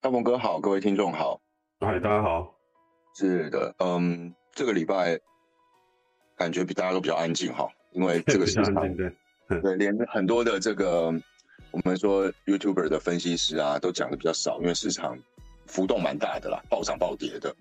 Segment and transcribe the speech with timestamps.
[0.00, 1.40] 大鹏哥好，各位听众好，
[1.80, 2.54] 嗨，大家好。
[3.16, 5.18] 是的，嗯，这个礼拜
[6.36, 9.12] 感觉比大家都比较安静哈，因为这个 市场对
[9.60, 11.12] 对，连很多的这个
[11.72, 15.18] 我们说 YouTuber 的分析师啊，都讲的比较少，因为市场
[15.66, 17.52] 浮动蛮大的啦，暴涨暴跌的。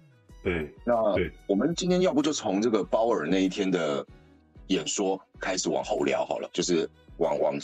[0.44, 4.06] 对，那对我们今天要不就从这个鲍尔那一天的
[4.68, 7.56] 演说开始往后聊好了，就是往往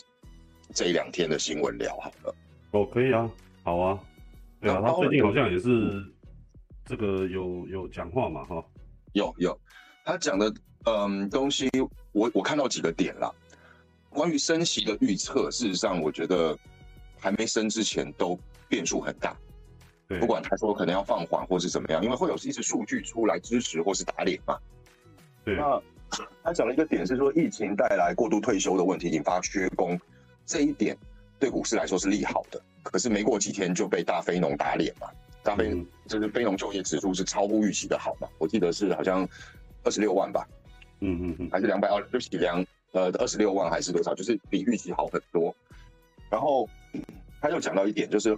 [0.73, 2.35] 这一两天的新闻聊好了。
[2.71, 3.29] 哦，可以啊，
[3.63, 3.99] 好啊。
[4.63, 6.01] 对啊，他最近好像也是
[6.85, 8.63] 这个有有讲话嘛，哈。
[9.11, 9.59] 有有，
[10.05, 10.51] 他讲的
[10.85, 11.69] 嗯东西，
[12.13, 13.29] 我我看到几个点啦。
[14.09, 16.57] 关于升息的预测，事实上我觉得
[17.19, 18.39] 还没升之前都
[18.69, 19.35] 变数很大。
[20.07, 24.57] 对，不管他说可能要放缓或是怎么样，因为会有一些数据出来支持或是打脸嘛。
[25.43, 25.57] 对。
[25.57, 25.81] 那
[26.43, 29.99] 他讲了一个点是说，疫情带来过度退休的问题，引发缺工，
[30.45, 30.95] 这一点
[31.43, 32.61] 对股市来说是利好的。
[32.83, 35.09] 可是没过几天就被大非农打脸嘛，
[35.43, 35.75] 大非
[36.07, 39.27] 就是非农就业指数是超乎预期的好嘛，我记得是好像
[39.83, 40.47] 二十六万吧，
[41.01, 45.53] 嗯嗯嗯，还是两百二，对不起，两呃二十六万还是多少，就是比预期好很多。
[46.29, 46.69] 然后
[47.41, 48.37] 他又讲到一点，就是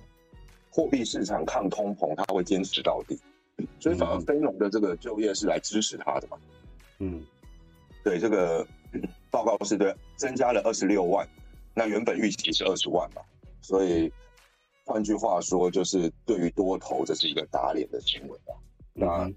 [0.71, 3.19] 货币市场抗通膨，他会坚持到底，
[3.79, 6.37] 所以反而非农的这个就业是来支持他的嘛，
[6.97, 7.23] 嗯，
[8.03, 8.65] 对，这个
[9.29, 11.27] 报告是对增加了二十六万，
[11.75, 13.21] 那原本预期是二十万嘛，
[13.61, 14.11] 所以。
[14.87, 18.53] 换句话说，就是对于多头，这是一个打脸的新闻啊。
[18.93, 19.31] 那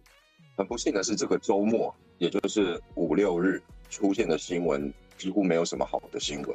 [0.58, 6.54] 很不幸的是，这个周末，也就是五六日出现的新闻，几乎没有什么好的新闻。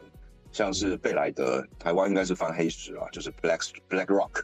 [0.52, 4.44] 像是贝莱德，台湾应该是翻黑石啊，就是 Black Black Rock，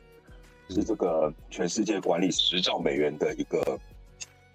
[0.67, 3.79] 是这个全世界管理十兆美元的一个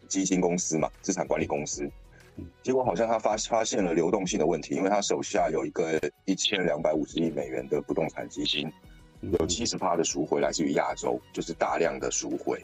[0.09, 1.89] 基金公司嘛，资产管理公司。
[2.63, 8.71] 结果好像他发发现了流动性的问题，因为他手下有一个一千两百五十亿美元的不动产基金。
[9.39, 12.63] 有七十趴的赎回来自于亚洲，就是大量的赎回，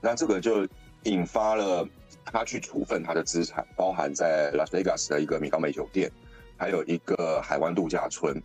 [0.00, 0.64] 那这个就
[1.02, 1.84] 引发了
[2.24, 6.08] 他去处分他的资产，包含在拉斯维加斯的一个米高梅酒店，
[6.56, 8.40] 还有一个海湾度假村。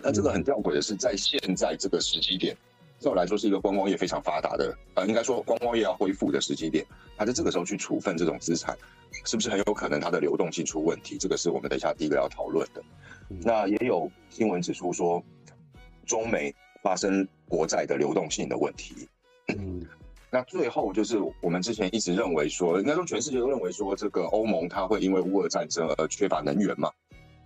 [0.00, 2.56] 那这个很吊诡的是，在现在这个时机点，
[3.00, 6.84] 对我来说是一个观光业非常发达的，呃，应该说观光业要恢复的时机点，
[7.16, 8.76] 他在这个时候去处分这种资产，
[9.24, 11.16] 是不是很有可能它的流动性出问题？
[11.18, 12.82] 这个是我们等一下第一个要讨论的。
[13.28, 15.22] 那也有新闻指出说，
[16.06, 16.54] 中美。
[16.80, 19.08] 发生国债的流动性的问题，
[19.48, 19.84] 嗯，
[20.30, 26.88] 那最后就是我们之前一直认为说，应该说全世界都认为说，这个欧盟它会因为乌俄战争而缺乏能源嘛？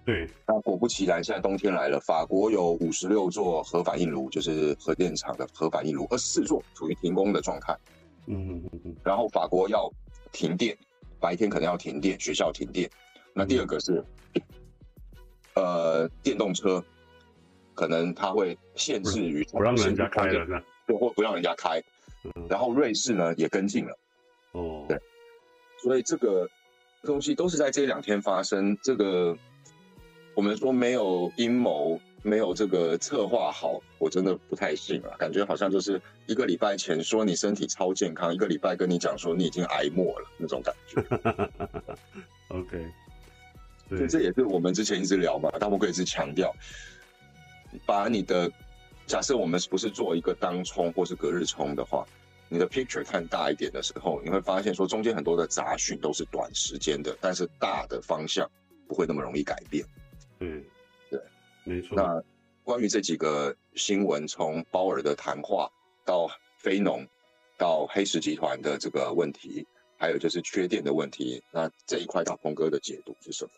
[0.04, 0.28] 对。
[0.46, 7.76] 那果不其然，现在冬天来了，法国有五十六座核反应炉，就是核电厂的核反应炉，二十四座处于停工的状态。
[8.26, 8.96] 嗯嗯嗯。
[9.04, 9.90] 然后法国要
[10.32, 10.76] 停电，
[11.20, 12.90] 白天可能要停电，学校停电。
[13.32, 14.04] 那第二个是，
[15.54, 16.82] 呃，电动车。
[17.74, 21.82] 可能它会限制于不让人家开了，对，或不让人家开。
[22.46, 23.98] 然后瑞士呢也跟进了。
[24.52, 25.00] 哦，对，
[25.82, 26.46] 所以这个
[27.02, 28.76] 东西都是在这两天发生。
[28.82, 29.34] 这个
[30.34, 35.14] 我们说没有阴谋，没有这个策划好，我真的不太信了。
[35.18, 41.00] 感觉好像就是一个礼拜前说你身体超健康，一个礼拜跟你讲说你已经癌末了那种感觉。
[42.48, 42.86] OK，
[43.88, 46.54] 所以这也是我们之前一直聊嘛，大部分一直强调。
[47.86, 48.50] 把你的
[49.06, 52.06] 假设，我们不是做一个当冲或是隔日冲的话，
[52.48, 58.50] 你的 picture 看大一点的时候，你会发现说中间很多的杂讯都是短时间的，但是大的方向
[58.86, 59.82] 不会那么容易改变。
[60.42, 60.64] 嗯，
[61.10, 61.20] 对，
[61.64, 61.96] 没错。
[61.96, 62.22] 那
[62.64, 65.70] 关于这几个新闻，从鲍尔的谈话
[66.04, 67.06] 到非农，
[67.56, 69.66] 到黑石集团的这个问题，
[69.96, 73.50] 还有就是缺电的问题，那这一块大鹏哥的解读是什么？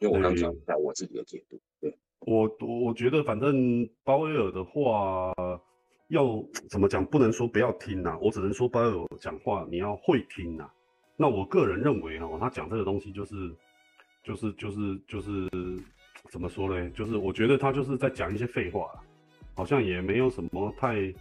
[0.00, 1.94] 因为我刚讲一下我自己的解读，对。
[2.20, 5.32] 我我我觉得，反正鲍威尔的话
[6.08, 10.70] 要怎么讲，不能说不要听呐，我只能说鲍威尔讲话你要会听呐。
[11.16, 13.34] 那我个人认为哈，他讲这个东西就是
[14.24, 15.48] 就是就是就是
[16.30, 16.90] 怎么说呢？
[16.90, 18.90] 就是我觉得他就是在讲一些废话，
[19.54, 21.14] 好像也没有什么太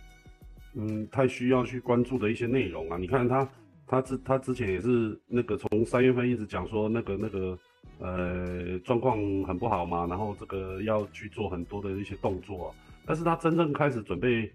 [0.73, 2.97] 嗯太需要去关注的一些内容啊。
[2.97, 3.47] 你看他
[3.85, 7.59] 他之他之前也是那个从三月份一直讲说那个那个。
[7.99, 12.73] 呃，状况很不好嘛，然后这个要去做很多的一些动作，
[13.05, 14.51] 但是他真正开始准备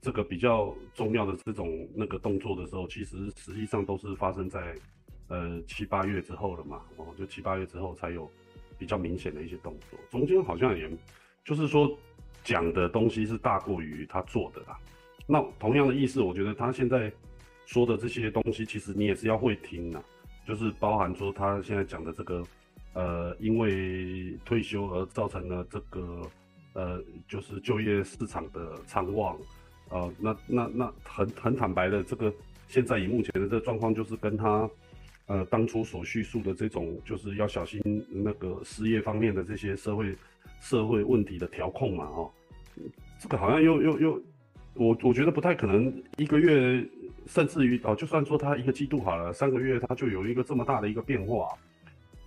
[0.00, 4.74] 这个比较重要的这种那个动作的时候，其实实际上都是发生在
[5.28, 8.30] 呃七八月之后了嘛，哦，就七八月之后才有
[8.78, 10.90] 比较明显的一些动作，中间好像也
[11.44, 11.96] 就是说
[12.42, 14.78] 讲的东西是大过于他做的啦。
[15.26, 17.12] 那同样的意思，我觉得他现在
[17.64, 20.02] 说的这些东西，其实你也是要会听的，
[20.46, 22.42] 就是包含说他现在讲的这个。
[22.98, 26.22] 呃，因为退休而造成了这个，
[26.72, 26.98] 呃，
[27.28, 29.36] 就是就业市场的畅旺，
[29.90, 32.32] 呃，那那那很很坦白的，这个
[32.68, 34.66] 现在以目前的这个状况，就是跟他
[35.26, 40.16] 呃当初所叙述的这种，就是要小心那个失业方面的这些社会
[40.60, 42.30] 社会问题的调控嘛，哦，
[43.18, 44.22] 这个好像又又又，
[44.74, 46.86] 我我觉得不太可能一个月，
[47.26, 51.48] 甚至于哦，就算说他一个季度好了，三个月他就有一个这么大的一个变化。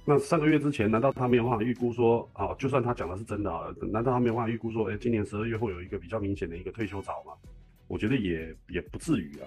[0.05, 7.33] 那三个月之前，难道他没有办法预估说，啊，就算他讲的是真的啊，难道他没有办法预估说，哎，今年十二月会有一个比较明显的一个退休潮吗？
[7.87, 9.45] 我觉得也也不至于啊。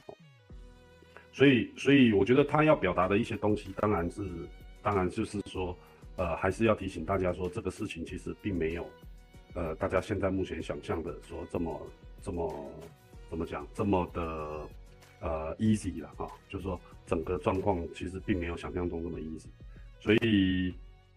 [1.33, 4.23] 所以，所以我觉得他要表达的一些东西，当然是，
[4.83, 5.77] 当然就是说，
[6.17, 8.87] 呃，还是要提醒大家说，这个事情其实并没有，
[9.55, 11.81] 呃，大家现在目前想象的说这么
[12.21, 12.71] 这么
[13.31, 14.69] 怎么讲这么的
[15.21, 19.47] 呃 easy 了啊，就是说整个状况其实并没有想象中那么 easy。
[20.01, 20.75] 所以，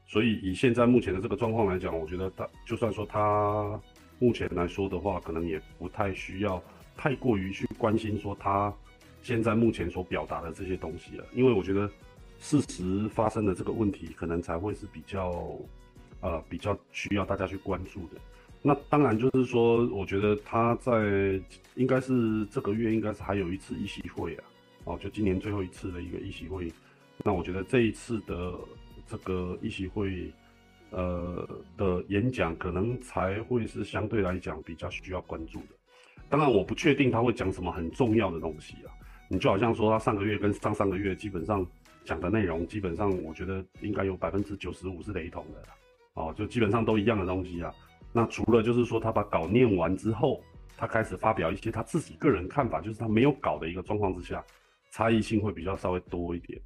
[0.08, 3.78] 所以以现在目前的这个状况来讲，我觉得他就算说他
[4.18, 6.64] 目前来说的话，可能也不太需要
[6.96, 8.74] 太过于去关心说他
[9.26, 11.90] 现在目前所表达的这些东西了，因为我觉得
[12.38, 15.58] 事实发生的这个问题，可能才会是比较
[16.20, 18.22] 呃比较需要大家去关注的。
[18.62, 21.42] 那当然就是说，我觉得他在
[21.74, 24.44] 应该是这个月应该是还有一次议席会啊，
[24.84, 26.72] 哦，就今年最后一次的一个议席会。
[27.24, 28.54] 那我觉得这一次的
[29.08, 30.32] 这个议席会，
[30.92, 35.76] 呃的演讲，可能才会是相对来讲比较需要关注的。
[36.30, 38.94] 当然，我不确定他会讲什么很重要的东西啊。
[39.28, 41.66] 你就好像说他上个月跟上上个月基本上
[42.04, 45.64] 讲的内容，基本上我觉得应该有百分之九十五是雷同的，
[46.14, 47.74] 哦，就基本上都一样的东西啊。
[48.14, 50.42] 那除了就是说他把稿念完之后，
[50.78, 54.44] 他开始发表一些他自己个人看法，就是他没有稿的一个状况之下，
[54.92, 56.62] 差异性会比较稍微多一点。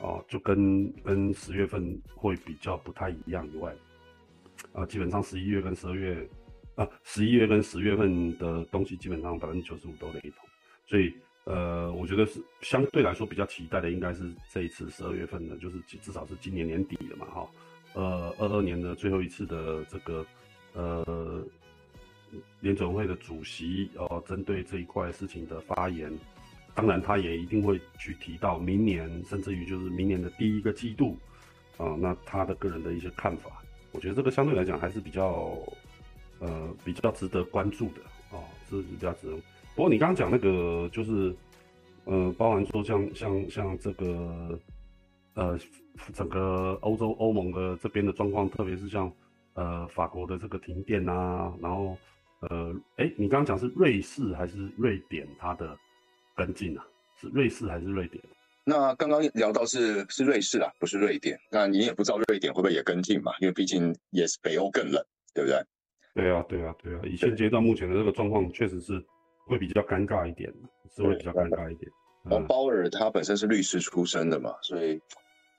[0.00, 3.74] 哦，就跟跟十月份会比较不太一样以外，
[4.72, 6.28] 啊，基本上十一月跟十二月，
[6.76, 10.48] 啊，十一月跟十月份的东西基本上百分之九十五都雷同，
[10.86, 11.12] 所以
[11.48, 17.48] 呃，我觉得是相对来说比较期待的应该是这一次十二月份的，就是至少是今年年底了嘛，哈，
[17.94, 20.26] 呃，二二年的最后一次的这个
[20.74, 21.42] 呃
[22.60, 26.12] 联准会的主席哦，针对这一块事情的发言。
[26.74, 31.16] 当然，他也一定会去提到明年，甚至于就是明年的第一个季度，
[31.78, 33.62] 啊，那他的个人的一些看法，
[33.92, 35.58] 我觉得这个相对来讲还是比较，
[36.40, 39.38] 呃，比较值得关注的，啊，是比较值得。
[39.78, 41.32] 不过你刚刚讲那个，就是，
[42.04, 44.58] 呃，包含说像像像这个，
[45.34, 45.56] 呃，
[46.12, 49.08] 整个欧洲欧盟的这边的状况，特别是像，
[49.54, 51.96] 呃，法国的这个停电啊，然后，
[52.40, 55.78] 呃，哎，你刚刚讲是瑞士还是瑞典，它的？
[56.34, 56.84] 跟进啊，
[57.20, 58.20] 是瑞士还是瑞典？
[58.64, 61.38] 那刚刚聊到是是瑞士啦，不是瑞典。
[61.52, 63.30] 那你也不知道瑞典会不会也跟进嘛？
[63.40, 65.00] 因为毕竟也是北欧更冷，
[65.32, 65.62] 对不对？
[66.16, 67.00] 对啊，对啊，对啊。
[67.04, 69.00] 以现阶段目前的这个状况，确实是
[69.48, 70.52] 会比较尴尬一点，
[70.94, 71.90] 是会比较尴尬一点。
[72.24, 75.00] 王，鲍尔他本身是律师出身的嘛，所以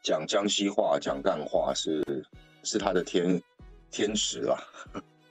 [0.03, 2.03] 讲江西话、讲干话是
[2.63, 3.41] 是他的天
[3.91, 4.57] 天职啦。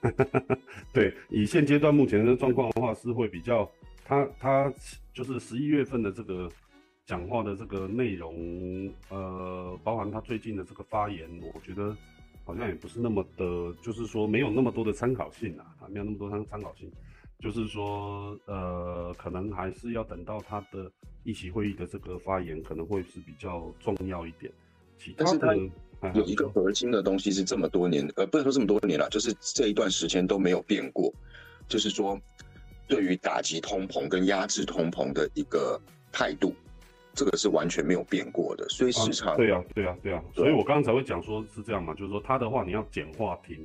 [0.93, 3.69] 对，以现阶段目前的状况的话，是会比较。
[4.05, 4.73] 他他
[5.13, 6.49] 就是十一月份的这个
[7.05, 11.95] 讲话的这个内容，呃，包含他最近的这个发言，我觉得
[12.43, 16.91] 好像也不是那么的，就是说没有那么多的参考性啊，没有那么多参参考性，
[17.39, 20.91] 就是说，呃，可能还是要等到他的
[21.23, 24.51] 议席会议的这个发言，可能会是比较重要一点。
[24.97, 25.57] 其他的
[26.13, 31.13] 有一个核心的东西是这么多年，呃，不能说这么多年了，就是这一段时间都没有变过，
[31.67, 32.19] 就是说。
[32.89, 35.79] 对于打击通膨跟压制通膨的一个
[36.11, 36.55] 态度，
[37.13, 38.67] 这个是完全没有变过的。
[38.67, 40.19] 所以市场对啊，对啊，对啊。
[40.33, 43.55] 所以我刚刚才会讲说是这样嘛，就是说他的话你要简化听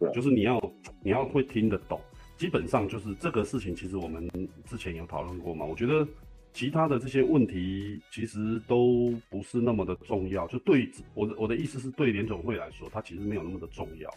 [0.00, 0.58] 啊，就是你要
[1.02, 2.00] 你要会听得懂。
[2.42, 4.28] 基本上就是这个事情，其实我们
[4.66, 5.64] 之前有讨论过嘛。
[5.64, 6.04] 我觉得
[6.52, 10.44] 其他的这些问题其实都不是那么的重要。
[10.48, 14.10] 就对我的我的意思是对联总会来说，它其实没有那么的重要。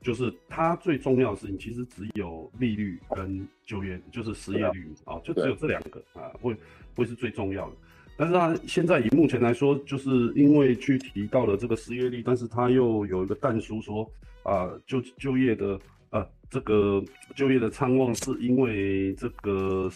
[0.00, 6.56] 就是它最重要的事情，其实只有利率跟就业，就是失业率啊，就只有这两个啊，会
[6.96, 7.76] 会是最重要的。
[8.16, 14.10] 但是它现在以目前来说，就是因为去提到了这个失业率，但是它又有一个淡书说
[14.42, 15.78] 啊，就就业的
[16.10, 17.02] 呃这个
[17.34, 19.90] 就业的参望是因为这个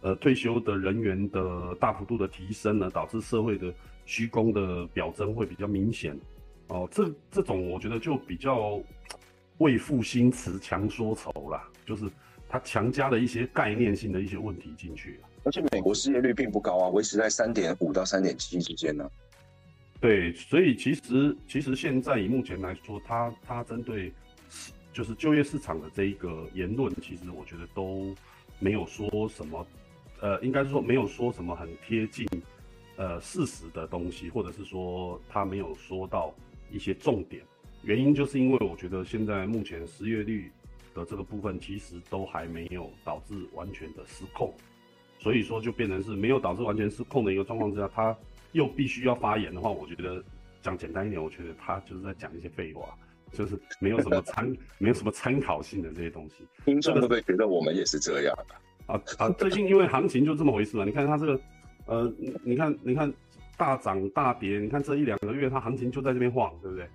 [0.00, 3.72] 呃退休的人员的大幅度的提升呢，导致社会的
[4.06, 6.18] 虚工的表征会比较明显。
[6.68, 8.80] 哦，这这种我觉得就比较
[9.58, 12.04] 为赋新词强说愁啦，就是
[12.48, 19.10] 它强加了一些概念性的一些问题进去而且美国失业率并不高啊，维持在三点五到三点七之间呢。
[20.00, 24.12] 对，所以其实其实现在以目前来说，它它针对
[25.00, 28.14] 就是就业市场的这一个言论，其实我觉得都
[28.58, 29.66] 没有说什么，
[30.20, 32.28] 呃，应该是说没有说什么很贴近
[32.96, 36.34] 呃事实的东西，或者是说他没有说到
[36.70, 37.42] 一些重点。
[37.80, 40.52] 原因就是因为我觉得现在目前失业率
[40.94, 44.52] 的这个部分其实都还没有导致完全的失控，
[45.18, 48.14] 所以说就变成是没有导致完全失控的一个状况之下，他
[48.52, 50.22] 又必须要发言的话，我觉得
[50.60, 52.94] 讲简单一点，我觉得他就是在讲一些废话，
[53.32, 56.46] 就是没有什么参 没有什么参考性的这些东西。
[56.64, 58.36] 听众会不会觉得我们也是这样
[58.86, 58.94] 啊？
[58.94, 59.30] 啊啊！
[59.30, 61.40] 最近因为行情就这么回事嘛，你看它这个，
[61.86, 63.12] 呃，你看你看
[63.56, 66.86] 大涨大跌，你看这一两个月它行情就在这边晃，对不对？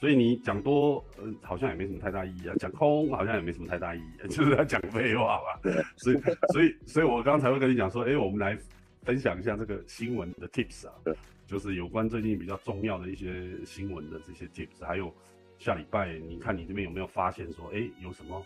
[0.00, 5.60] 所以你讲多，呃，好像也没什么太大意义啊；讲空好像也没什么太大意义， 就是在讲废话吧。
[5.96, 6.20] 所以，
[6.52, 8.58] 所以，所以我刚才会跟你讲说，哎，我们来
[9.02, 10.92] 分享一下这个新闻的 tips 啊，
[11.46, 15.14] 就是有关最近比较重要的一些新闻的这些 tips，还有
[15.58, 18.44] 下礼拜你看你这边有没有发现说，哎，有什么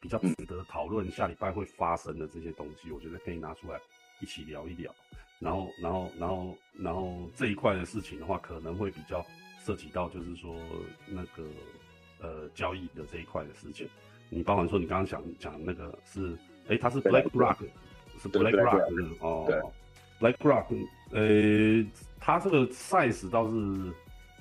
[0.00, 3.78] 比较值得讨论下礼拜会发生的这些东西，我觉得可以拿出来
[4.20, 4.94] 一起聊一聊。
[5.38, 9.24] 然后，然后，然后，然后这一块的事情的话，可能会比较。
[9.60, 10.56] 涉及到就是说
[11.06, 11.44] 那个
[12.22, 13.86] 呃交易的这一块的事情，
[14.30, 16.38] 你包含说你刚刚讲讲那个是，
[16.68, 17.58] 哎，它是 Black Rock，
[18.18, 19.70] 是 Black Rock 哦
[20.18, 21.86] ，Black Rock，呃，
[22.18, 23.92] 它这个 size 倒是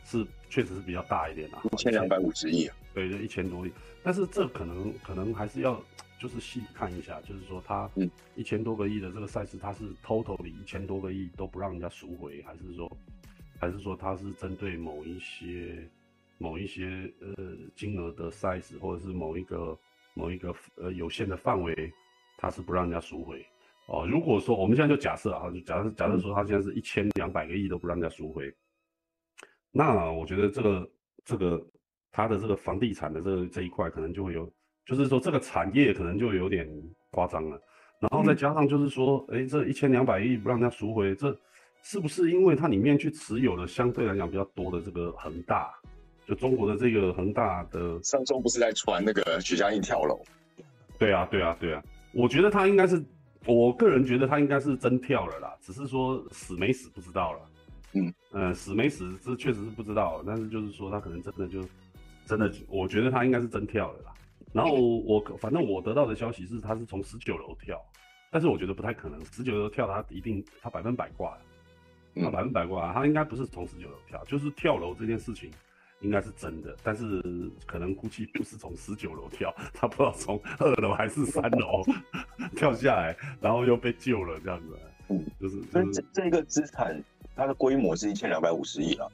[0.08, 3.72] 是确实是比较大一点啊，一千两百五十亿，对，就一千多亿，
[4.02, 5.80] 但是这可能可能还是要
[6.20, 7.88] 就是细看一下，就是说它
[8.36, 12.90] 一千多个亿的这个 size，它是 total 里一千多个亿都不让人家赎回，还是说？
[13.60, 15.90] 还是说它是针对某一些
[16.38, 19.76] 某一些呃金额的 size，或者是某一个
[20.14, 21.92] 某一个呃有限的范围，
[22.38, 23.44] 它是不让人家赎回
[23.88, 24.06] 哦。
[24.08, 28.54] 如果说我们现在就假设啊，就假设假设说它现在是一千两百个亿都不让人家赎回，
[29.78, 30.90] 那我觉得这个
[31.24, 31.68] 这个
[32.12, 34.52] 它的这个房地产的这这一块可能就会有，
[34.86, 36.68] 就是说这个产业可能就有点
[37.12, 37.62] 夸张了。
[38.00, 41.38] 然后再加上就是说，哎，这一千两百亿不让人家赎回，这。
[41.84, 45.72] 是不是因为它里面去持有的相对来讲比较多的这个恒大，
[46.28, 50.20] 就中国的这个恒大的上周不是在传那个许家印跳楼？
[50.98, 51.82] 对啊，对啊，对啊，
[52.14, 53.02] 我觉得他应该是，
[53.46, 57.40] 我个人觉得他应该是真跳了啦，只是说死没死不知道了。
[58.00, 61.62] 嗯嗯，死没死这确实是不知道，但是就是说他可能真的就
[62.26, 64.14] 真的，我觉得他应该是真跳了啦。
[64.54, 67.80] 然后我反正我得到的消息是他是从十九楼跳，
[68.32, 71.42] 但是我觉得不太可能，十九楼跳他一定他百分百挂了。
[72.20, 75.52] 他百分百挂，他应该不是从十九楼跳，就是跳楼这件事情
[76.00, 77.22] 应该是真的，但是
[77.68, 81.84] 可能估计不是从十九楼跳，他不知道从二楼还是三楼
[82.58, 84.76] 跳下来，然后又被救了这样子。
[85.10, 85.62] 嗯，就是。
[85.72, 87.02] 所以这这个资产
[87.36, 89.12] 它的规模是一千两百五十亿了，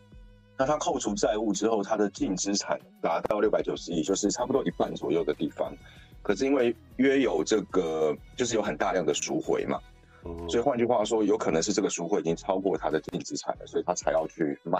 [0.58, 5.74] 那它扣除债务之后，它的净资产达到六百九十亿，就是差不多一半左右的地方。
[6.22, 9.80] 可是因为约有这个，就是有很大量的赎回嘛。
[10.48, 14.80] 所以换句话说，有可能是这个赎回已经超过它的净资产了，所以他才要去卖。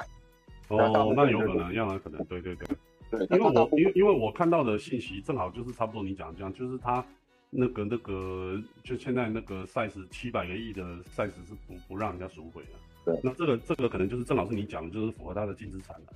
[0.70, 2.68] 哦，那有可能，有可能，对对对，
[3.12, 3.38] 对。
[3.38, 7.06] 因为我因为因为我看到的信息正好就是差不多你讲这样，就是他
[7.56, 10.82] 那个那个就现在那个 size 七百个亿的
[11.16, 12.70] size 是不不让人家赎回的。
[13.06, 16.14] 对，那这个这个可能就是郑老师你讲的，就是符合他的净资产了。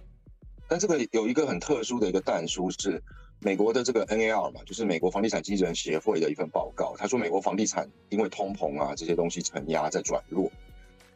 [0.67, 3.01] 但这个有一个很特殊的一个弹书是。
[3.39, 6.95] 美国的这个 NAR 嘛，就是美国房地产经纪人协会的一份报告。
[6.97, 10.51] 他说，美国房地产因为通膨啊这些东西承压在转弱，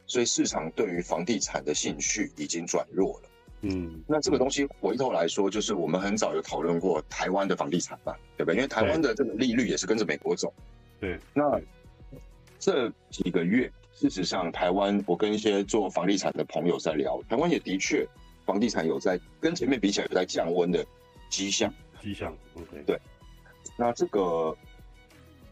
[0.05, 3.29] 所以市场对于房地产的兴趣已经转弱了。
[3.61, 8.55] 嗯，那这个东西回头来说，就是我们很早有讨论过台湾的房地产吧，对不对？
[8.55, 10.51] 因为台湾的这个利率也是跟着美国走。
[10.99, 11.59] 对，那
[12.59, 18.07] 这几个月，事实上台湾，我跟一些做房地产的朋友在聊，台湾也的确
[18.45, 20.85] 房地产有在跟前面比起来有在降温的
[21.29, 21.73] 迹象。
[22.01, 22.99] 迹象，OK，对，
[23.77, 24.55] 那这个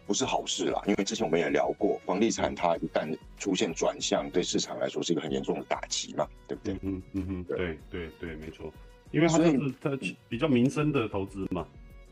[0.09, 6.73] 不是好事啦，因为之前我们也聊过，房地产它一旦出现转向，对市场来说是一个很严重的打击嘛，对不对？
[6.81, 8.73] 嗯嗯嗯，对对对，没错，
[9.11, 9.95] 因为它就是它
[10.27, 11.63] 比较民生的投资嘛，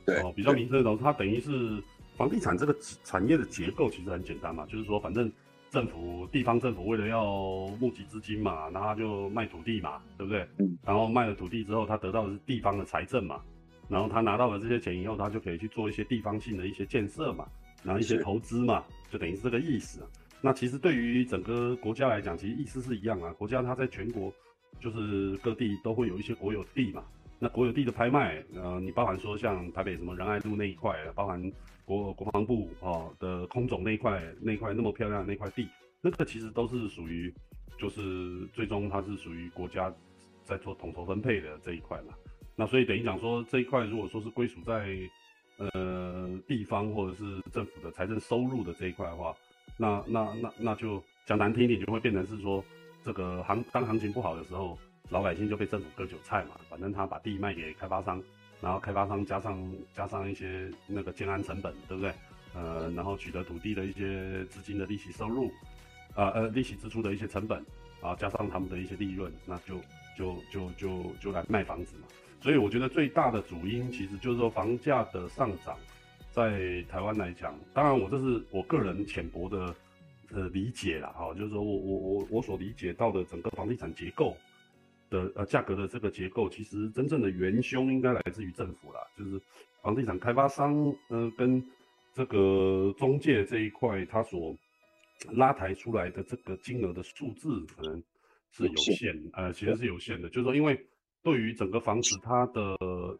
[0.05, 1.81] 对，比较民生的投资，它等于是
[2.15, 5.31] 房地产这个产业的结构其实很简单嘛，就是说反正
[5.71, 7.25] 政府地方政府为了要
[7.79, 10.47] 募集资金嘛，然后就卖土地嘛，对不对？
[10.59, 13.41] 嗯，然后卖了土地之后，他得到的是地方的财政嘛。
[13.89, 17.47] 然后他拿到了这些钱以后，他就可以去做一些地方性的一些建设嘛，
[17.87, 20.05] 然后一些投资嘛，就等于是这个意思。
[20.41, 23.31] 那其实对于整个国家来讲，其实意思是一样啊。
[23.39, 24.31] 国家它在全国
[24.77, 27.05] 就是各地都会有一些国有地嘛。
[27.39, 31.41] 那国有地的拍卖，呃，你包含说像台北什么仁爱路那一块，包含
[31.85, 35.69] 国国防部哦的空总那一块那一块那么漂亮的那块地，
[36.01, 37.33] 那个其实都是属于，
[37.79, 39.93] 就是最终它是属于国家
[40.43, 42.13] 在做统筹分配的这一块嘛。
[42.53, 44.97] 那所以等于讲说这一块，如果说是归属在
[45.57, 49.35] 呃地方或者是政府的财政收入的这一块的话，
[49.77, 52.63] 那那那那就讲难听一点，就会变成是说
[53.03, 54.77] 这个行当行情不好的时候，
[55.09, 58.21] 老百姓就被政府割韭菜嘛，反正他把地卖给开发商，
[58.61, 62.13] 然后开发商加上加上一些那个建安成本，对不对？
[62.53, 65.51] 呃，然后取得土地的一些资金的利息收入，
[66.15, 67.63] 啊呃利息支出的一些成本，
[68.01, 69.79] 啊加上他们的一些利润，那就
[70.17, 72.07] 就就就就来卖房子嘛。
[72.39, 75.77] 所以我觉得最大的主因其实就是说房价的上涨，
[76.31, 79.75] 在台湾来讲，当然我这是我个人浅薄的
[80.31, 84.37] 呃理解啦，哈，就是说我我我我所理解到的整个房地产结构
[85.09, 89.41] 的呃价格的这个结构，其实真正的元凶应该来自于政府啦，就是
[89.81, 90.73] 房地产开发商
[91.09, 91.63] 呃跟
[92.13, 94.55] 这个中介这一块，它所
[95.31, 98.03] 拉抬出来的这个金额的数字可能
[98.51, 100.29] 是有限，呃，其实是有限的。
[100.29, 100.79] 就是说，因为
[101.27, 102.77] 对于整个房子它的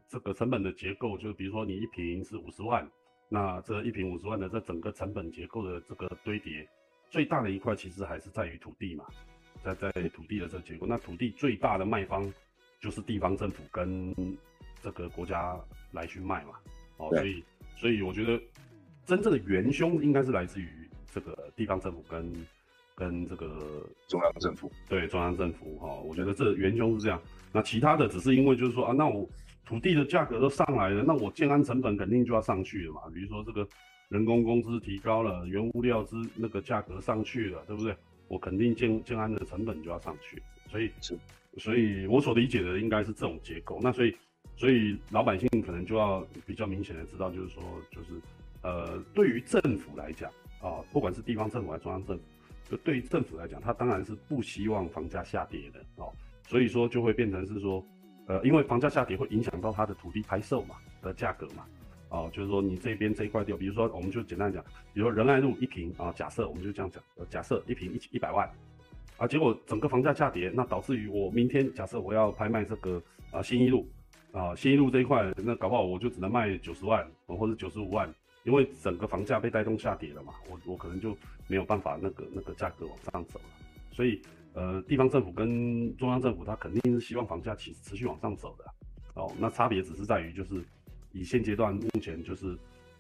[0.08, 2.90] 这个成本的结构，就是比如说你一平是五十万，
[3.28, 6.66] 那这一平五十万的这整个成本结构的这个堆叠，
[7.10, 9.04] 最大的一块其实还是在于土地嘛，
[9.62, 10.88] 在在土地的这个结构。
[10.88, 12.34] 那土地最大的卖方
[12.80, 14.16] 就是地方政府跟
[14.82, 15.60] 这个国家
[15.92, 16.54] 来去卖嘛，
[16.96, 17.44] 哦，所以
[17.76, 18.42] 所以我觉得。
[19.06, 20.68] 真正的元凶应该是来自于
[21.14, 22.30] 这个地方政府跟
[22.98, 27.22] 跟这个中央政府，对中央政府哈，我觉得这元凶是这样。
[27.54, 29.30] 那其他的只是因为就是说啊，那我
[29.64, 33.02] 土地的价格都上来了，那我建安成本肯定就要上去了嘛。
[33.14, 33.68] 比如说这个
[34.10, 37.96] 人工工资提高了，原物料之那个价格上去了，对不对？
[38.28, 40.42] 我肯定建建安的成本就要上去。
[40.72, 41.16] 所以是，
[41.60, 43.80] 所以我所理解的应该是这种结构。
[43.80, 44.16] 那所以
[44.56, 48.20] 所以老百姓可能就要比较明显的知道，就是说就是。
[48.64, 52.24] 呃，对于政府来讲啊，不管是地方政府还是中央政府，
[52.70, 56.12] 就对于政府来讲，他当然是不希望房价下跌的哦。
[56.48, 57.84] 所以说就会变成是说，
[58.28, 61.66] 呃，因为房价下跌会影响到他的土地拍售嘛的价格嘛，
[62.10, 68.50] 哦，就是说你这边这一块地，比如说我们就简单讲，比如说仁爱路一平啊，假设我们就这样讲，假设一平一一百万，
[69.18, 73.02] 啊，结果整个房价下跌，那导致于我明天假设我要拍卖这个
[73.32, 73.88] 啊新一路
[74.32, 78.14] 啊新一路这一块，那搞不好我就只能卖九十万或者九十五万。
[78.44, 81.14] 因为整个房价被带动下跌了嘛，我我可能就
[81.48, 83.46] 没有办法那个那个价格往上走了，
[83.92, 84.22] 所以
[84.54, 88.66] 呃地方政府跟中央政府它肯定是希望房价持持续往上走的，
[89.16, 90.64] 哦，那差别只是在于就是
[91.12, 92.58] 以现阶段目前就是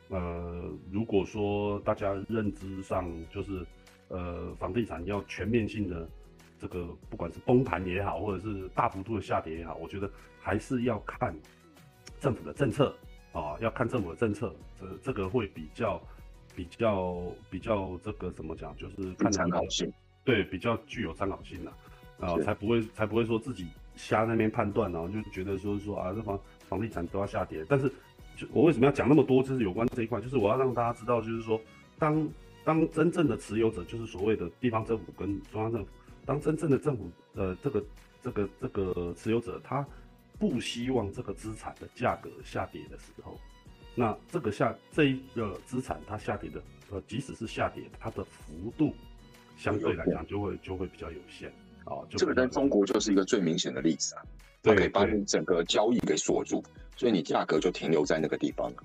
[0.09, 3.65] 呃如果说大家认知上就是
[4.07, 6.09] 呃房地产要全面性的
[6.57, 11.35] 这个不管是崩盘也好，或者是大幅度的下跌也好，我觉得还是要看
[12.19, 12.95] 政府的政策。
[13.33, 16.01] 啊，要看政府的政策，这这个会比较
[16.57, 19.93] 比较比较这个怎么讲，就是看参考性，
[20.23, 21.71] 对，比较具有参考性的，
[22.19, 27.63] 啊，才不会才不会说自己瞎那边判断，然后就觉得说说啊，这房房地产都要下跌。
[27.69, 27.87] 但是，
[28.35, 31.61] 就我为什么要讲那么多，就是有关这一块，就是我要让大家知道，就是说，
[31.99, 32.27] 当
[32.65, 35.91] 当真正的持有者，就是所谓的地方政府跟中央政府，
[36.25, 37.83] 当真正的政府呃这个
[38.23, 39.85] 这个这个持有者，他。
[40.39, 43.39] 不希望这个资产的价格下跌的时候，
[43.99, 48.93] 那这个下这一个资产它下跌的，呃，即使是下跌，它的幅度
[49.57, 51.49] 相对来讲就会就会比较有限
[51.83, 52.05] 啊。
[52.11, 54.21] 这个在中国就是一个最明显的例子啊，
[54.61, 56.63] 它可以把你整个交易给锁住，
[56.95, 58.83] 所以你价格就停留在那个地方了，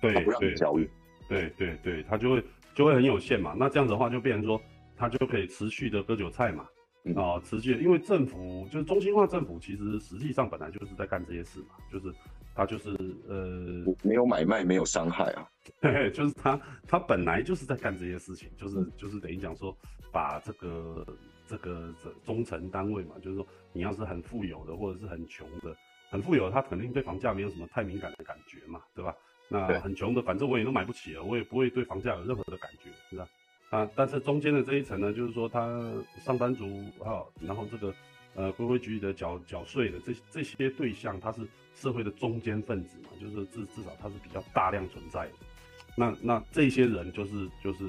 [0.00, 0.88] 对，不让你交易。
[1.28, 3.56] 对对对，它就会就会很有限嘛。
[3.58, 4.62] 那这样子的话，就变成说
[4.96, 6.64] 它就可以持续的割韭菜嘛。
[7.16, 12.14] 啊，持续，因为政府就是中心化政府，其实实际上本来就是在干这些事嘛，就是
[12.54, 12.90] 他就是
[13.28, 15.48] 呃，没有买卖，没有伤害啊，
[15.80, 19.76] 对，就是他他本来就是在干这些事情，就是就是等于讲说
[20.12, 21.06] 把这个
[21.46, 25.74] 这个这中层单位嘛，就是说你要是很富有的或者是很穷的，
[26.10, 29.14] 很富有他肯定对房价没有什么太敏感的感觉嘛，对吧？
[29.48, 33.28] 那很穷的，反正我也都买不起了，我也不会对房价有任何的感觉，是吧？
[33.68, 36.64] 啊，但是中间的这一层呢，就是说他上班族
[37.04, 37.92] 啊，然后这个
[38.34, 41.40] 呃规规矩矩的缴缴税的这这些对象，他是
[41.74, 45.32] 社会的中间分子嘛，就是至至少他是比较大量存在的。
[45.96, 47.84] 那那这些人就是就是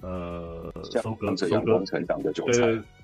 [0.00, 0.72] 呃
[1.02, 2.60] 收割收割成长的韭菜，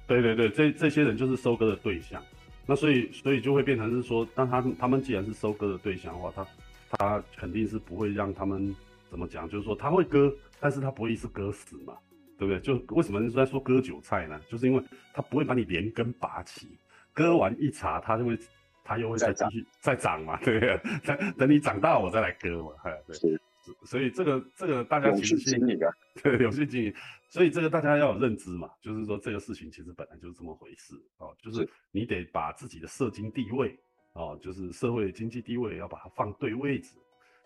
[0.07, 2.23] 对对对对，这这些人就是收割的对象。
[2.67, 6.47] 那所以所以就会变成是说，当他他们既然是收割的对象的话，他
[6.91, 8.75] 他肯定是不会让他们
[9.09, 11.95] 怎么讲，就是说他会割，但是他不会一次割死嘛。
[12.39, 12.61] 对不对？
[12.61, 14.41] 就为什么在说割韭菜呢？
[14.49, 16.79] 就是因为它不会把你连根拔起，
[17.13, 18.39] 割完一茬，它就会，
[18.85, 20.81] 它又会再继续再长嘛，对不对？
[21.05, 22.71] 等等你长大我再来割嘛，
[23.07, 23.39] 对。
[23.85, 25.91] 所以这个这个大家其实经营啊，
[26.23, 26.95] 对，有序经营。
[27.29, 33.77] 所以这个大家要有认知嘛，就是说这个事情其实本来就是这么回事哦，就是你得把自己的社经地位
[34.13, 36.95] 哦，就是社会经济地位要把它放对位置。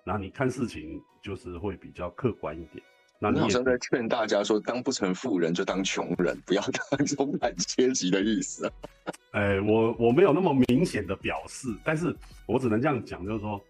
[0.04, 2.84] 然后你看事情就是会比较客观一点。
[3.22, 8.72] 那你好像在劝大家说，当不成富人就当穷人，不要 当中产阶级的意思。
[9.32, 13.60] 哎，我我没有那么明显的表示，但是我只能这样讲，就是说，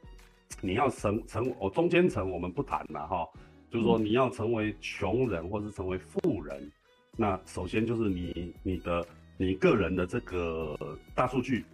[0.61, 3.29] 你要成成我中间层我们不谈了哈，
[3.73, 6.71] 就是说你要成为穷人或是成为富人，
[7.17, 9.05] 那首先就是你你的
[9.37, 10.79] 你个人的这个
[11.13, 11.65] 大数据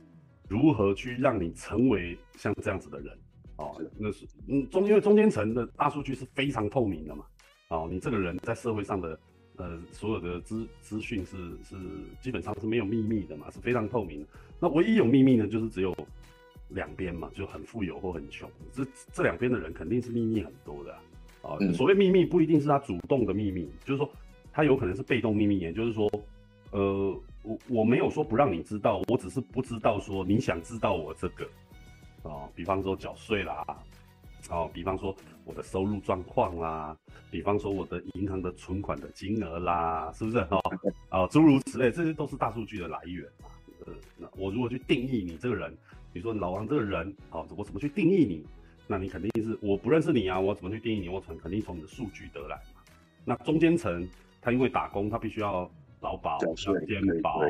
[0.49, 3.19] 如何去让你成为像这样子的人
[3.59, 7.23] 哦，那是嗯中因为中间层的大数据是非常透明的嘛。
[7.69, 9.19] 哦，你这个人在社会上的，
[9.57, 11.77] 呃，所有的资资讯是是
[12.21, 14.27] 基本上是没有秘密的嘛，是非常透明的。
[14.61, 15.93] 那唯一有秘密呢，就是只有
[16.69, 18.49] 两边嘛，就很富有或很穷。
[18.73, 20.95] 这这两边的人肯定是秘密很多的
[21.43, 21.59] 啊。
[21.75, 24.09] 所谓秘密不一定是他主动的秘密，就是说
[24.53, 26.09] 他有可能是被动秘密，也就是说，
[26.71, 31.45] 呃，我我没有说不让你知道，我只是不知道说你想知道我这个，
[32.23, 33.67] 啊，比方说缴税啦。
[34.51, 36.97] 哦，比方说我的收入状况啦，
[37.31, 40.39] 比方说我的银行的存款的金额啦，是不是？
[40.39, 40.61] 哦，
[41.11, 43.49] 哦，诸如此类，这些都是大数据的来源嘛。
[43.87, 45.77] 呃，那我如果去定义你这个人，
[46.13, 48.47] 比如说老王这个人，哦，我怎么去定义你？
[48.87, 51.09] 那你肯定是我不认识你啊，我怎么去定义你？
[51.09, 52.81] 我从肯定从你的数据得来嘛。
[53.25, 54.09] 那中间层
[54.41, 55.69] 他因为打工，他必须要
[56.01, 56.39] 劳保、
[56.87, 57.41] 健保，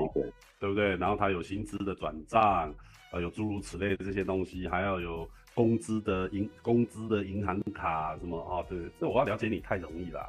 [0.58, 0.96] 对不对？
[0.96, 2.74] 然后他有薪资的转账，
[3.12, 5.28] 呃，有诸如此类的这些东西，还要有。
[5.56, 10.28] 工资的银工资的银行卡什么哦，对，这我要了解你太容易了，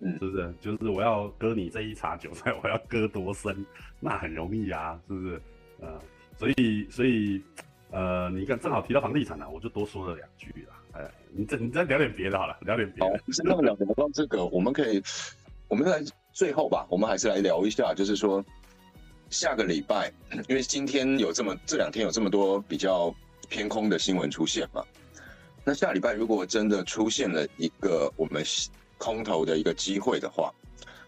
[0.00, 0.54] 嗯，是不是？
[0.62, 3.66] 就是我要割你这一茬韭菜，我要割多深，
[4.00, 5.42] 那很容易啊，是不是？
[5.80, 6.00] 呃，
[6.38, 7.42] 所以所以
[7.90, 10.72] 呃，你看正好提到房地产呢，我就多说了两句了。
[10.92, 13.20] 哎，你再你再聊点别的好了，聊点别的。
[13.30, 15.02] 是那么聊聊到这个，我们可以，
[15.68, 18.42] 我们来最后吧，我们还是来聊一下，就是说
[19.28, 20.10] 下个礼拜，
[20.48, 23.14] 因为今天有这么这两天有这么多比较。
[23.52, 24.82] 偏空的新闻出现嘛？
[25.62, 28.42] 那下礼拜如果真的出现了一个我们
[28.96, 30.50] 空头的一个机会的话，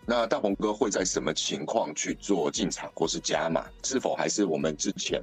[0.05, 3.65] 那大鹏哥会在什么情况去做进场或是加码？
[3.83, 5.23] 是否还是我们之前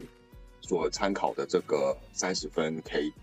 [0.61, 3.13] 所参考的这个三十分 K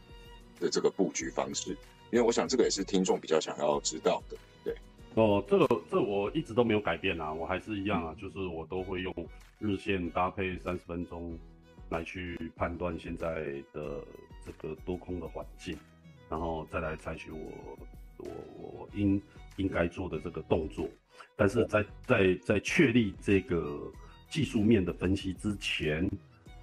[0.61, 1.71] 的这个布局方式？
[2.13, 4.37] 因为我想这个也是听众比较想要知道的。
[4.63, 4.77] 对，
[5.15, 9.13] 哦，这个这我一直都没有改变啊，我还是一样啊，就是我都会用
[9.59, 11.37] 日线搭配三十分钟。
[11.91, 14.05] 来去判断现在的
[14.45, 15.77] 这个多空的环境，
[16.29, 17.79] 然后再来采取我
[18.19, 19.21] 我我应
[19.57, 20.89] 应该做的这个动作。
[21.37, 23.93] 但是在在在确立这个
[24.29, 26.09] 技术面的分析之前，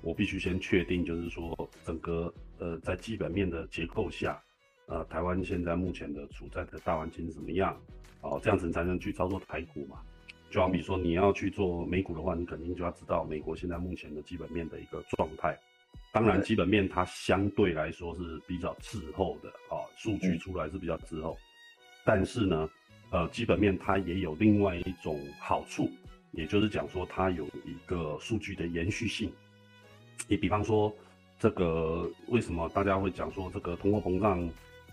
[0.01, 4.41] 我必须先确定，就是说整个呃在基本面的结构下，
[4.87, 7.77] 呃台湾现在目前的处在的大环境是怎么样？
[8.21, 10.01] 哦，这样子才能去操作台股嘛。
[10.49, 15.57] 就好比说，你要去做美股的话，你肯定就要知道美国现在目前的基本面的一个状态。
[16.13, 21.35] 当然，基本面它相对来说是比较滞后的啊，数据出来是比较滞后。
[22.05, 22.69] 但是呢，
[23.09, 25.89] 呃，基本面它也有另外一种好处，
[26.31, 29.29] 也就是讲说它有一个数据的延续性。
[30.29, 30.93] 你比方说，
[31.37, 34.49] 这个为什么大家会讲说这个通货膨胀，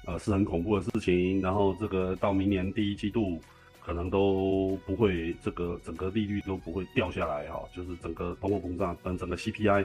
[0.07, 1.41] 呃，是很恐怖的事情？
[1.41, 3.39] 然后这个到明年第一季度。
[3.85, 9.85] 可能都不会，这个整个利率都不会掉下来哈，就是整个通货膨胀，等整个 CPI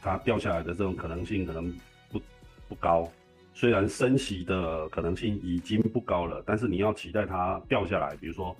[0.00, 1.72] 它掉下来的这种可能性可能
[2.12, 2.20] 不
[2.68, 3.10] 不高。
[3.52, 8.56] 虽然升息的可能性已经不高了，但是你要期待它掉下来，比如说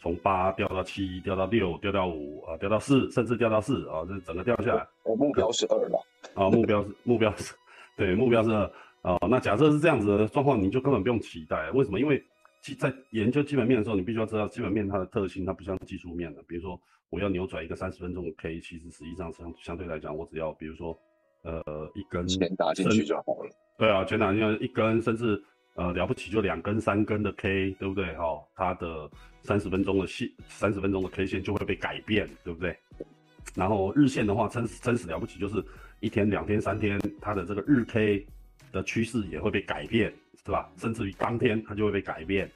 [0.00, 4.86] 从八掉到七，掉到六，掉到五啊，掉到四，甚至掉到四啊，这整个掉下来。
[5.04, 6.02] 我目标是二了。
[6.34, 7.54] 啊，目标是目标是，
[7.96, 8.70] 对，目标是二
[9.02, 9.18] 啊。
[9.28, 12.00] 那假设是这样子的状况，你就根本不用期待，为什么？
[12.00, 12.22] 因为
[12.68, 16.42] 基在研究基本面的时候，你必须要知道基本面它的特性，它不像技术面的。
[16.42, 16.78] 比如说，
[17.08, 20.98] 我要扭转一个三十分钟的 K，其实实际上相相对来讲，我只要比如说，
[21.44, 21.62] 呃，
[21.94, 23.50] 一根钱打进去就好了。
[23.78, 25.42] 对啊，钱打进去一根，甚至
[25.76, 28.14] 呃了不起就两根、三根的 K，对不对？
[28.16, 32.76] 哈，它的三十分钟的线，三十分钟的 K 线就会被改变，对不对？
[33.54, 35.64] 然后日线的话，真真实了不起就是
[36.00, 38.26] 一天、两天、三天，它的这个日 K
[38.72, 40.12] 的趋势也会被改变。
[40.44, 40.72] 是吧？
[40.78, 42.50] 甚至于当天它就会被改变。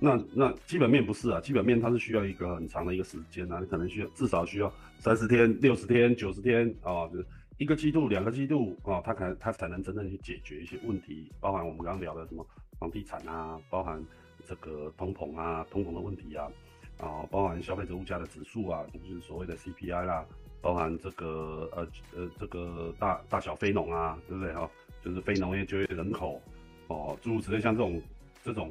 [0.00, 7.26] 那那基本面不是啊，基本面它是需要一个很长的一个时间啊，你可能需要至少需要三十天、六十天、九十天啊，就是
[7.58, 12.44] 一个季度、两个季度啊，它可能它才能真正去解决一些问题，包含我们刚刚聊的什么
[12.78, 14.02] 房地产啊，包含
[14.46, 16.50] 这个通膨啊、通膨的问题啊，
[16.98, 20.24] 啊，包含消费者物价的指数啊，就是所谓的 CPI 啦，
[20.62, 21.86] 包含这个呃
[22.16, 24.70] 呃这个大大小非农啊，对不对哈？
[25.02, 26.40] 就是非农业就业人口。
[26.88, 28.02] 哦，诸如此类，像这种
[28.42, 28.70] 这种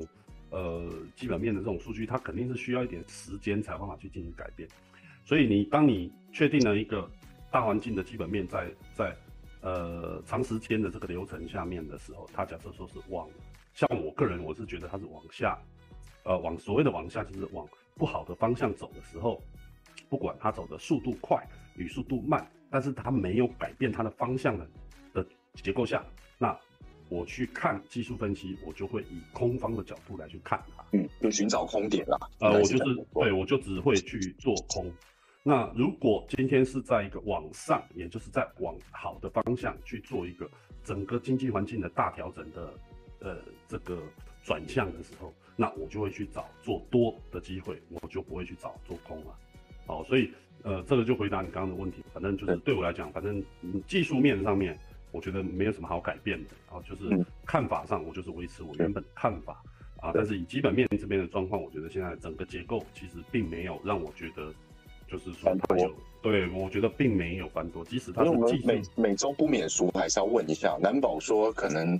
[0.49, 4.67] 呃基本面的这种数据，它肯定是需要一点时间才有办法去进行改变。
[5.23, 7.09] 所以你当你确定了一个
[7.51, 9.15] 大环境的基本面在在
[9.61, 13.29] 呃长时间的这个流程下面的时候，它假设说是往，
[13.73, 15.59] 像我个人，我是觉得它是往下，
[16.23, 19.43] 呃，往所谓的往下就是往不好的方向走的时候，
[20.09, 24.67] 不管它走的速度快与速度慢，但是它没有改变它的方向的
[25.13, 26.03] 的结构下，
[26.37, 26.57] 那
[27.09, 32.17] 我去看技术分析，我就会以空方的角度来去看它，嗯，就寻找空点啦。
[32.39, 34.91] 呃，我就是对我就只会去做空。
[35.41, 40.49] 那如果今天是在一个往上，也就是在往好的方向去做一个
[40.83, 42.73] 整个经济环境的大调整的
[43.19, 44.03] 呃这个
[44.43, 49.35] 转向的时候，那我就会去找做多的机会，我就不会去找做空了。
[49.87, 50.29] 好，所以
[50.63, 54.77] 呃这个就回答你刚刚的问题，反正就是对我来讲，反正嗯技术面上面
[55.11, 57.25] 我觉得没有什么好改变的，然后就是嗯。
[57.45, 59.61] 看法上我就是维持我原本的看法。
[60.01, 64.53] 啊，但是以基本面这边的状况，我觉得现在整个结构其实并没有让我觉得，
[65.09, 71.99] 就是说它有，对我觉得并没有翻多，即使它因为我是技们每，每周不免俗，还是要问一下，难保说可能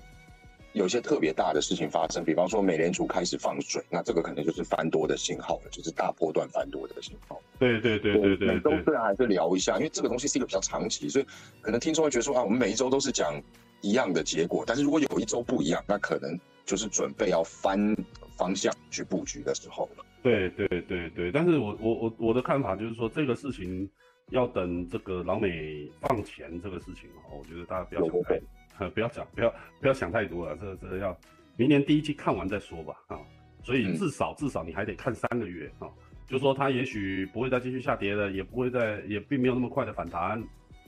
[0.74, 7.42] 有一些特别大的事情发生，比方说美联储开始放水，那这个可能就是翻多的信号了，就是大波段翻多的信号。
[7.58, 11.26] 对对对对对每周对虽然还是聊一下，因为这个东西是一个比较长期，所以
[11.62, 13.42] 可能听众会觉得说啊，我们每一周都是讲
[13.82, 17.96] 一样的结果，但是如果有一周不一样，那可能就是准备要翻
[18.38, 20.06] 方向去布局的时候了。
[20.22, 23.90] 对对对对，但是我我我我的看法就是说，这个事情
[24.32, 28.44] 要等这个老美放钱这个事情哦，我觉得大家不要想太对对，呃，
[28.88, 31.18] 不要讲不要不要想太多了，这个这个要
[31.58, 33.20] 明年第一季看完再说吧啊，
[33.64, 33.96] 所以嗯。
[33.98, 35.90] 至少至少你还得看三个月啊，
[36.28, 40.42] 就说它也许不会再继续下跌了，也不会再也并没有那么快的反弹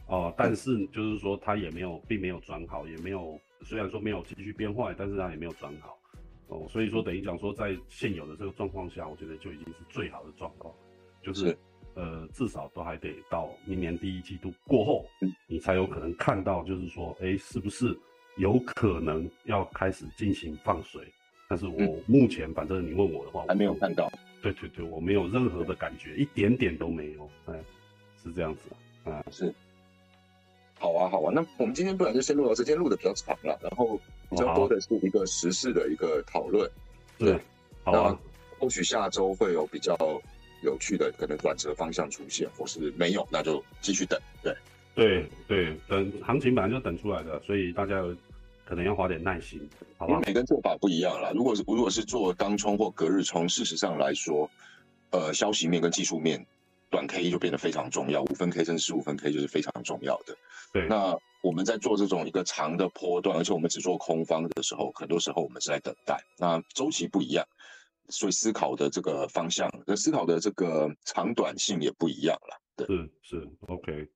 [0.07, 5.97] 哦、但是就是说它也没有并没有转好，也没有虽然说没有继续变坏，但是它也没有转好。
[6.47, 10.73] 哦，所以说等于讲说，在现有的这个状况下，我觉得就已经是最好的状况，
[11.21, 11.57] 就是是
[11.93, 17.97] 呃，至少都还得到明年第一季度过后，嗯你才有可能看到，就是说，哎，是不是
[18.37, 21.01] 有可能要开始进行放水？
[21.47, 24.11] 但是我嗯目前反正你问我的话，还没有看到。
[24.41, 27.53] 对对对，我没有任何的感觉，一点点都没有，哎，
[28.23, 29.53] 是这样子，啊，是，
[30.79, 31.31] 好啊，好啊。
[31.31, 33.99] 那我们今天不然就先录到这，今天录的比较长了，然后
[34.29, 36.67] 比较多的是一个时事的一个讨论。
[37.19, 37.39] 对，
[37.83, 38.19] 好啊，
[38.57, 39.95] 或许下周会有比较
[40.61, 44.19] 有趣的可能转折方向出现，或是没有，那就继续等。
[44.41, 44.55] 对，
[44.95, 48.01] 对对，等行情本来就等出来的，所以大家
[48.65, 49.59] 可能要花点耐心，
[49.97, 50.19] 好吧？
[50.25, 51.31] 每个人做法不一样啦。
[51.33, 54.49] 如果是如果是做当冲或隔日冲，事实上来说，
[55.11, 56.45] 呃，消息面跟技术面，
[56.89, 60.37] 短 K 就变得非常重要，五分 K 甚至十五分 K 就是非常重要的。
[60.71, 66.23] 对，那我们在做这种一个长的波段，而且我们只做空方的时候，很多时候我们是在等待。
[66.37, 67.45] 那周期不一样，
[68.09, 72.61] 所以思考的这个方向，那，思考的这个长短性也不一样了。
[72.75, 74.07] 对，是是，OK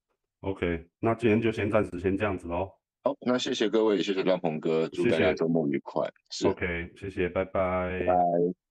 [0.41, 2.69] OK，那今天就先暂时先这样子喽
[3.03, 6.09] 好，那谢谢各位，谢谢亮鹏哥，祝大家周末愉快。
[6.31, 8.64] 是，，OK，谢谢，拜拜拜。